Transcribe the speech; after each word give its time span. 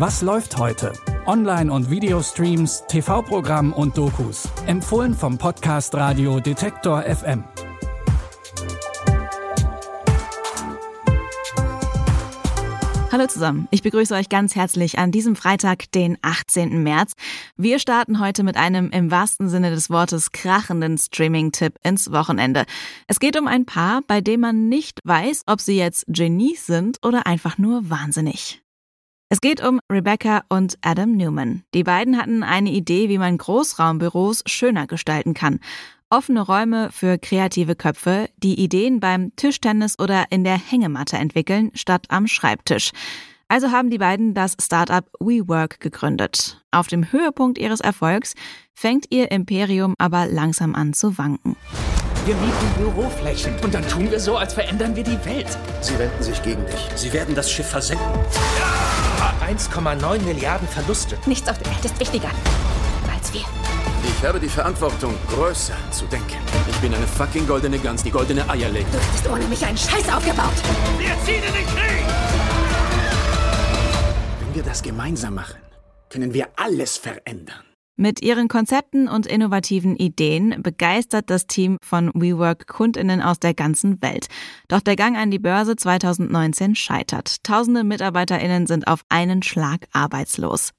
Was 0.00 0.22
läuft 0.22 0.56
heute? 0.56 0.94
Online- 1.26 1.70
und 1.70 1.90
Videostreams, 1.90 2.84
TV-Programm 2.88 3.74
und 3.74 3.98
Dokus. 3.98 4.48
Empfohlen 4.64 5.12
vom 5.12 5.36
Podcast 5.36 5.94
Radio 5.94 6.40
Detektor 6.40 7.02
FM. 7.02 7.44
Hallo 13.12 13.26
zusammen, 13.26 13.68
ich 13.70 13.82
begrüße 13.82 14.14
euch 14.14 14.30
ganz 14.30 14.56
herzlich 14.56 14.98
an 14.98 15.12
diesem 15.12 15.36
Freitag, 15.36 15.92
den 15.92 16.16
18. 16.22 16.82
März. 16.82 17.12
Wir 17.58 17.78
starten 17.78 18.20
heute 18.20 18.42
mit 18.42 18.56
einem 18.56 18.90
im 18.92 19.10
wahrsten 19.10 19.50
Sinne 19.50 19.68
des 19.68 19.90
Wortes 19.90 20.32
krachenden 20.32 20.96
Streaming-Tipp 20.96 21.74
ins 21.82 22.10
Wochenende. 22.10 22.64
Es 23.06 23.20
geht 23.20 23.38
um 23.38 23.46
ein 23.46 23.66
Paar, 23.66 24.00
bei 24.06 24.22
dem 24.22 24.40
man 24.40 24.70
nicht 24.70 25.00
weiß, 25.04 25.42
ob 25.44 25.60
sie 25.60 25.76
jetzt 25.76 26.06
Genies 26.08 26.64
sind 26.64 27.04
oder 27.04 27.26
einfach 27.26 27.58
nur 27.58 27.90
wahnsinnig. 27.90 28.62
Es 29.32 29.40
geht 29.40 29.62
um 29.62 29.78
Rebecca 29.88 30.42
und 30.48 30.76
Adam 30.82 31.12
Newman. 31.12 31.62
Die 31.72 31.84
beiden 31.84 32.18
hatten 32.18 32.42
eine 32.42 32.72
Idee, 32.72 33.08
wie 33.08 33.18
man 33.18 33.38
Großraumbüros 33.38 34.42
schöner 34.46 34.88
gestalten 34.88 35.34
kann. 35.34 35.60
Offene 36.10 36.40
Räume 36.40 36.90
für 36.90 37.16
kreative 37.16 37.76
Köpfe, 37.76 38.28
die 38.38 38.58
Ideen 38.60 38.98
beim 38.98 39.30
Tischtennis 39.36 39.96
oder 40.00 40.24
in 40.30 40.42
der 40.42 40.58
Hängematte 40.58 41.16
entwickeln, 41.16 41.70
statt 41.74 42.06
am 42.08 42.26
Schreibtisch. 42.26 42.90
Also 43.46 43.70
haben 43.70 43.90
die 43.90 43.98
beiden 43.98 44.34
das 44.34 44.56
Startup 44.60 45.04
WeWork 45.20 45.78
gegründet. 45.78 46.60
Auf 46.72 46.88
dem 46.88 47.12
Höhepunkt 47.12 47.56
ihres 47.56 47.78
Erfolgs 47.78 48.34
fängt 48.74 49.06
ihr 49.10 49.30
Imperium 49.30 49.94
aber 49.98 50.26
langsam 50.26 50.74
an 50.74 50.92
zu 50.92 51.18
wanken. 51.18 51.54
Wir 52.26 52.34
mieten 52.36 52.74
Büroflächen 52.78 53.58
und 53.60 53.72
dann 53.72 53.86
tun 53.88 54.10
wir 54.10 54.20
so, 54.20 54.36
als 54.36 54.52
verändern 54.54 54.94
wir 54.94 55.04
die 55.04 55.24
Welt. 55.24 55.48
Sie 55.80 55.98
wenden 55.98 56.22
sich 56.22 56.42
gegen 56.42 56.64
dich. 56.66 56.88
Sie 56.94 57.12
werden 57.12 57.34
das 57.34 57.50
Schiff 57.50 57.66
versenken. 57.66 58.06
1,9 59.46 60.22
Milliarden 60.22 60.68
Verluste. 60.68 61.16
Nichts 61.26 61.48
auf 61.48 61.58
der 61.58 61.72
Welt 61.72 61.84
ist 61.84 61.98
wichtiger 61.98 62.30
als 63.12 63.32
wir. 63.32 63.42
Ich 64.02 64.24
habe 64.24 64.38
die 64.38 64.48
Verantwortung, 64.48 65.14
größer 65.28 65.76
zu 65.90 66.04
denken. 66.06 66.36
Ich 66.68 66.76
bin 66.76 66.94
eine 66.94 67.06
fucking 67.06 67.46
goldene 67.46 67.78
Gans, 67.78 68.02
die 68.02 68.10
goldene 68.10 68.48
Eier 68.48 68.68
legt. 68.68 68.92
Du 68.92 68.98
hättest 68.98 69.28
ohne 69.28 69.44
mich 69.46 69.64
einen 69.64 69.78
Scheiß 69.78 70.08
aufgebaut. 70.12 70.52
Wir 70.98 71.14
ziehen 71.24 71.42
in 71.42 71.54
den 71.54 71.66
Krieg! 71.66 72.04
Wenn 74.40 74.54
wir 74.54 74.62
das 74.62 74.82
gemeinsam 74.82 75.34
machen, 75.34 75.60
können 76.10 76.34
wir 76.34 76.48
alles 76.56 76.96
verändern. 76.96 77.69
Mit 78.00 78.22
ihren 78.22 78.48
Konzepten 78.48 79.08
und 79.08 79.26
innovativen 79.26 79.94
Ideen 79.94 80.62
begeistert 80.62 81.28
das 81.28 81.46
Team 81.46 81.76
von 81.82 82.10
WeWork 82.14 82.66
Kundinnen 82.66 83.20
aus 83.20 83.40
der 83.40 83.52
ganzen 83.52 84.00
Welt. 84.00 84.28
Doch 84.68 84.80
der 84.80 84.96
Gang 84.96 85.18
an 85.18 85.30
die 85.30 85.38
Börse 85.38 85.76
2019 85.76 86.76
scheitert. 86.76 87.44
Tausende 87.44 87.84
Mitarbeiterinnen 87.84 88.66
sind 88.66 88.88
auf 88.88 89.02
einen 89.10 89.42
Schlag 89.42 89.86
arbeitslos. 89.92 90.70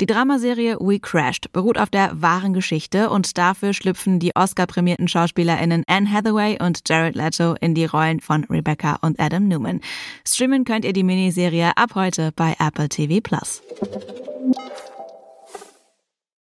Die 0.00 0.06
Dramaserie 0.06 0.76
We 0.80 0.98
Crashed 0.98 1.52
beruht 1.52 1.78
auf 1.78 1.88
der 1.88 2.20
wahren 2.20 2.52
Geschichte 2.52 3.10
und 3.10 3.38
dafür 3.38 3.72
schlüpfen 3.72 4.18
die 4.18 4.34
Oscar-prämierten 4.34 5.06
SchauspielerInnen 5.06 5.84
Anne 5.86 6.10
Hathaway 6.10 6.60
und 6.60 6.80
Jared 6.88 7.14
Leto 7.14 7.54
in 7.60 7.76
die 7.76 7.84
Rollen 7.84 8.18
von 8.18 8.42
Rebecca 8.42 8.98
und 9.02 9.20
Adam 9.20 9.46
Newman. 9.46 9.80
Streamen 10.26 10.64
könnt 10.64 10.84
ihr 10.84 10.92
die 10.92 11.04
Miniserie 11.04 11.76
ab 11.76 11.94
heute 11.94 12.32
bei 12.34 12.56
Apple 12.58 12.88
TV 12.88 13.20
Plus. 13.20 13.62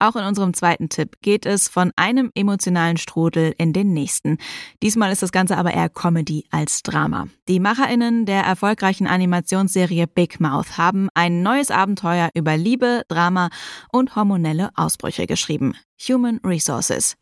Auch 0.04 0.16
in 0.16 0.24
unserem 0.24 0.52
zweiten 0.52 0.90
Tipp 0.90 1.22
geht 1.22 1.46
es 1.46 1.66
von 1.66 1.90
einem 1.96 2.30
emotionalen 2.34 2.98
Strudel 2.98 3.54
in 3.56 3.72
den 3.72 3.94
nächsten. 3.94 4.36
Diesmal 4.82 5.10
ist 5.10 5.22
das 5.22 5.32
Ganze 5.32 5.56
aber 5.56 5.72
eher 5.72 5.88
Comedy 5.88 6.44
als 6.50 6.82
Drama. 6.82 7.28
Die 7.48 7.58
MacherInnen 7.58 8.26
der 8.26 8.42
erfolgreichen 8.42 9.06
Animationsserie 9.06 10.06
Big 10.06 10.40
Mouth 10.40 10.76
haben 10.76 11.08
ein 11.14 11.42
neues 11.42 11.70
Abenteuer 11.70 12.28
über 12.34 12.58
Liebe, 12.58 13.00
Drama 13.08 13.48
und 13.92 14.14
hormonelle 14.14 14.72
Ausbrüche 14.74 15.26
geschrieben. 15.26 15.74
Human 16.06 16.38
Resources. 16.44 17.16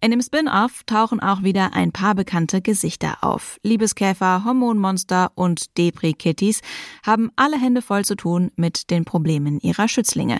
In 0.00 0.12
dem 0.12 0.22
Spin-off 0.22 0.84
tauchen 0.86 1.18
auch 1.18 1.42
wieder 1.42 1.72
ein 1.72 1.90
paar 1.90 2.14
bekannte 2.14 2.62
Gesichter 2.62 3.18
auf. 3.22 3.58
Liebeskäfer, 3.64 4.44
Hormonmonster 4.44 5.32
und 5.34 5.76
Depri-Kitties 5.76 6.60
haben 7.04 7.32
alle 7.34 7.60
Hände 7.60 7.82
voll 7.82 8.04
zu 8.04 8.14
tun 8.14 8.52
mit 8.54 8.90
den 8.90 9.04
Problemen 9.04 9.58
ihrer 9.58 9.88
Schützlinge. 9.88 10.38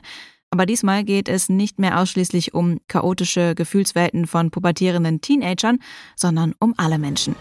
Aber 0.51 0.65
diesmal 0.65 1.05
geht 1.05 1.29
es 1.29 1.49
nicht 1.49 1.79
mehr 1.79 2.01
ausschließlich 2.01 2.55
um 2.55 2.81
chaotische 2.89 3.55
Gefühlswelten 3.55 4.27
von 4.27 4.51
pubertierenden 4.51 5.21
Teenagern, 5.21 5.79
sondern 6.17 6.55
um 6.59 6.75
alle 6.79 6.99
Menschen. 6.99 7.37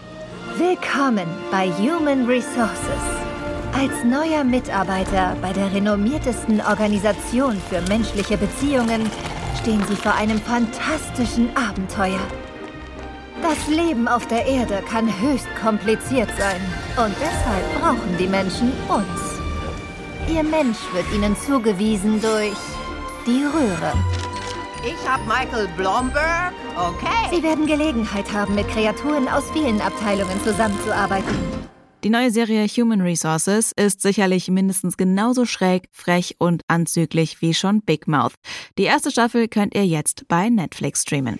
Willkommen 0.58 1.28
bei 1.50 1.72
Human 1.72 2.26
Resources. 2.26 3.18
Als 3.74 4.04
neuer 4.04 4.44
Mitarbeiter 4.44 5.38
bei 5.42 5.54
der 5.54 5.74
renommiertesten 5.74 6.60
Organisation 6.62 7.58
für 7.70 7.82
menschliche 7.88 8.38
Beziehungen 8.38 9.10
stehen 9.62 9.84
Sie 9.88 9.96
vor 9.96 10.16
einem 10.16 10.40
fantastischen 10.40 11.56
Abenteuer. 11.56 12.20
Das 13.42 13.68
Leben 13.68 14.08
auf 14.08 14.28
der 14.28 14.46
Erde 14.46 14.84
kann 14.90 15.06
höchst 15.22 15.48
kompliziert 15.62 16.30
sein 16.38 16.60
und 16.98 17.16
deshalb 17.22 17.80
brauchen 17.80 18.18
die 18.20 18.28
Menschen 18.28 18.72
uns. 18.90 19.38
Ihr 20.28 20.44
Mensch 20.44 20.80
wird 20.94 21.06
Ihnen 21.14 21.38
zugewiesen 21.38 22.20
durch 22.20 22.58
die 23.28 23.44
Röhre. 23.44 23.94
Ich 24.86 25.08
hab 25.08 25.28
Michael 25.28 25.68
Blomberg. 25.76 26.54
Okay. 26.78 27.36
Sie 27.36 27.44
werden 27.44 27.68
Gelegenheit 27.68 28.32
haben, 28.32 28.56
mit 28.56 28.68
Kreaturen 28.70 29.28
aus 29.28 29.52
vielen 29.52 29.82
Abteilungen 29.82 30.42
zusammenzuarbeiten. 30.44 31.36
Die 32.06 32.10
neue 32.10 32.32
Serie 32.32 32.66
Human 32.68 33.02
Resources 33.02 33.74
ist 33.74 34.02
sicherlich 34.02 34.50
mindestens 34.50 34.96
genauso 34.96 35.46
schräg, 35.46 35.90
frech 35.92 36.36
und 36.40 36.62
anzüglich 36.70 37.42
wie 37.42 37.54
schon 37.54 37.82
Big 37.82 38.08
Mouth. 38.08 38.36
Die 38.78 38.84
erste 38.84 39.12
Staffel 39.12 39.50
könnt 39.50 39.76
ihr 39.76 39.86
jetzt 39.86 40.26
bei 40.30 40.50
Netflix 40.50 41.02
streamen. 41.02 41.40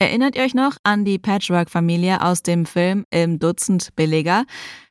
Erinnert 0.00 0.34
ihr 0.34 0.42
euch 0.42 0.54
noch 0.54 0.78
an 0.82 1.04
die 1.04 1.20
Patchwork-Familie 1.20 2.22
aus 2.22 2.42
dem 2.42 2.66
Film 2.66 3.04
Im 3.10 3.38
Dutzend 3.38 3.94
Billiger? 3.94 4.46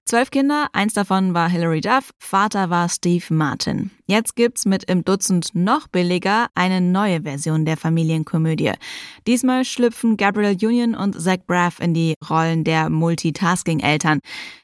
Zwölf 0.06 0.32
Kinder, 0.32 0.68
eins 0.74 0.94
davon 0.94 1.34
war 1.34 1.48
Hilary 1.48 1.80
Duff, 1.80 2.12
Vater 2.18 2.70
war 2.70 2.90
Steve 2.90 3.24
Martin. 3.30 3.92
Jetzt 4.08 4.36
gibt's 4.36 4.66
mit 4.66 4.84
Im 4.86 5.06
Dutzend 5.06 5.52
noch 5.54 5.88
billiger 5.88 6.48
eine 6.54 6.82
neue 6.82 7.22
Version 7.22 7.66
der 7.66 7.78
Familienkomödie. 7.78 8.74
Diesmal 9.28 9.64
schlüpfen 9.64 10.18
Gabriel 10.18 10.58
Union 10.62 10.96
und 10.96 11.22
Zach 11.22 11.38
Braff 11.46 11.80
in 11.80 11.94
die 11.94 12.16
Rollen 12.30 12.64
der 12.64 12.90
Multitasking-Eltern. 12.90 14.20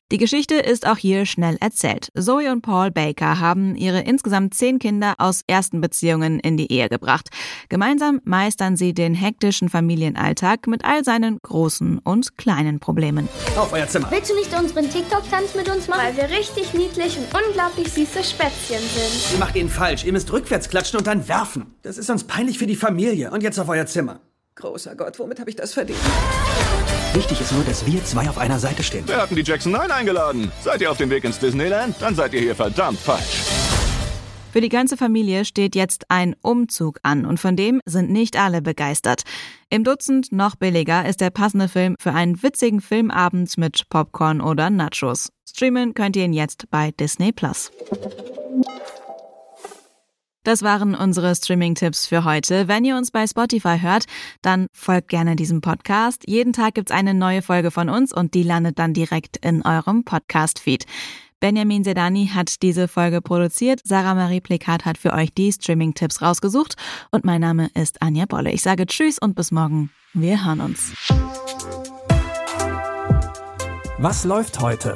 Die 0.10 0.18
Geschichte 0.18 0.56
ist 0.56 0.88
auch 0.88 0.96
hier 0.96 1.26
schnell 1.26 1.58
erzählt. 1.60 2.14
Zoe 2.18 2.50
und 2.50 2.62
Paul 2.62 2.92
Baker 2.92 3.42
haben 3.42 3.76
ihre 3.76 4.00
insgesamt 4.00 4.54
zehn 4.54 4.80
Kinder 4.80 5.16
aus 5.18 5.42
ersten 5.48 5.82
Beziehungen 5.82 6.40
in 6.40 6.56
die 6.56 6.72
Ehe 6.72 6.88
gebracht. 6.88 7.28
Gemeinsam 7.68 8.22
meistern 8.24 8.78
sie 8.78 8.94
den 8.94 9.14
hektischen 9.14 9.68
Familienalltag 9.68 10.66
mit 10.68 10.86
all 10.86 11.04
seinen 11.04 11.40
großen 11.44 12.00
und 12.00 12.38
kleinen 12.38 12.80
Problemen. 12.80 13.28
Auf 13.58 13.74
euer 13.74 13.86
Zimmer. 13.90 14.10
Willst 14.10 14.32
du 14.32 14.36
nicht 14.36 14.58
unseren 14.58 14.90
TikTok-Tanz 14.90 15.56
mit 15.56 15.68
uns 15.68 15.90
machen? 15.90 16.04
Weil 16.06 16.16
wir 16.16 16.38
richtig 16.38 16.74
niedlich 16.74 17.18
und 17.18 17.26
unglaublich 17.46 17.92
süße 17.92 18.24
Spätzchen 18.24 18.80
sind. 18.80 19.34
Ihr 19.34 19.40
macht 19.40 19.58
ihn 19.58 19.68
falsch. 19.68 20.06
Ihr 20.06 20.14
müsst 20.14 20.32
rückwärts 20.32 20.70
klatschen 20.70 21.00
und 21.00 21.08
dann 21.08 21.28
werfen. 21.28 21.76
Das 21.82 21.98
ist 21.98 22.10
uns 22.10 22.24
peinlich 22.24 22.58
für 22.58 22.68
die 22.68 22.78
Familie. 22.78 23.30
Und 23.32 23.44
jetzt 23.44 23.60
auf 23.60 23.68
euer 23.68 23.86
Zimmer. 23.86 24.22
Großer 24.58 24.96
Gott, 24.96 25.20
womit 25.20 25.40
habe 25.40 25.52
ich 25.52 25.56
das 25.56 25.74
verdient? 25.74 26.00
Wichtig 27.14 27.42
ist 27.42 27.52
nur, 27.52 27.64
dass 27.64 27.86
wir 27.86 28.04
zwei 28.04 28.28
auf 28.28 28.40
einer 28.40 28.58
Seite 28.58 28.82
stehen. 28.82 29.08
Wir 29.08 29.22
hatten 29.22 29.36
die 29.36 29.44
Jackson 29.44 29.72
9 29.72 29.92
eingeladen. 29.92 30.52
Seid 30.62 30.82
ihr 30.82 30.90
auf 30.90 30.98
dem 30.98 31.12
Weg 31.12 31.24
ins 31.26 31.38
Disneyland? 31.38 31.96
Dann 32.00 32.16
seid 32.16 32.34
ihr 32.34 32.42
hier 32.42 32.56
verdammt 32.56 33.00
falsch. 33.00 33.44
Für 34.52 34.62
die 34.62 34.70
ganze 34.70 34.98
Familie 34.98 35.46
steht 35.46 35.76
jetzt 35.76 36.06
ein 36.10 36.36
Umzug 36.42 37.00
an 37.04 37.28
und 37.28 37.40
von 37.40 37.56
dem 37.56 37.82
sind 37.86 38.10
nicht 38.10 38.36
alle 38.36 38.64
begeistert. 38.64 39.22
Im 39.70 39.84
Dutzend 39.84 40.32
noch 40.32 40.56
billiger 40.56 41.08
ist 41.08 41.22
der 41.22 41.30
passende 41.30 41.68
Film 41.68 41.96
für 42.00 42.14
einen 42.14 42.42
witzigen 42.42 42.82
Filmabend 42.82 43.56
mit 43.60 43.88
Popcorn 43.90 44.42
oder 44.42 44.72
Nachos. 44.72 45.30
Streamen 45.48 45.94
könnt 45.94 46.16
ihr 46.16 46.26
ihn 46.26 46.34
jetzt 46.34 46.72
bei 46.72 46.90
Disney 46.92 47.32
Plus. 47.32 47.72
Das 50.48 50.64
waren 50.64 50.96
unsere 50.96 51.36
Streaming-Tipps 51.36 52.06
für 52.06 52.24
heute. 52.24 52.70
Wenn 52.70 52.86
ihr 52.86 52.96
uns 52.96 53.12
bei 53.12 53.28
Spotify 53.28 53.80
hört, 53.82 54.06
dann 54.42 54.68
folgt 54.72 55.10
gerne 55.10 55.36
diesem 55.36 55.60
Podcast. 55.60 56.24
Jeden 56.26 56.54
Tag 56.54 56.76
gibt's 56.76 56.94
eine 56.94 57.14
neue 57.14 57.42
Folge 57.42 57.70
von 57.70 57.90
uns 57.90 58.14
und 58.14 58.34
die 58.34 58.44
landet 58.44 58.80
dann 58.80 58.94
direkt 58.94 59.36
in 59.46 59.62
eurem 59.66 60.06
Podcast-Feed. 60.06 60.86
Benjamin 61.42 61.84
Sedani 61.84 62.32
hat 62.34 62.62
diese 62.62 62.88
Folge 62.88 63.20
produziert. 63.22 63.82
Sarah 63.84 64.16
Marie 64.16 64.40
Plikat 64.40 64.86
hat 64.86 64.98
für 64.98 65.12
euch 65.12 65.34
die 65.34 65.52
Streaming-Tipps 65.52 66.22
rausgesucht. 66.22 66.76
Und 67.12 67.26
mein 67.26 67.42
Name 67.42 67.70
ist 67.74 68.02
Anja 68.02 68.24
Bolle. 68.26 68.54
Ich 68.54 68.62
sage 68.62 68.86
Tschüss 68.86 69.20
und 69.20 69.36
bis 69.36 69.52
morgen. 69.52 69.90
Wir 70.14 70.46
hören 70.46 70.62
uns. 70.62 70.94
Was 73.98 74.24
läuft 74.24 74.62
heute? 74.62 74.96